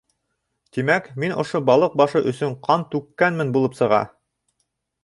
Тимәк, 0.77 1.09
мин 1.23 1.35
ошо 1.43 1.61
балыҡ 1.71 1.99
башы 2.03 2.25
өсөн 2.33 2.57
ҡан 2.69 2.87
түккәнмен 2.97 3.57
булып 3.61 3.79
сыға. 3.83 4.03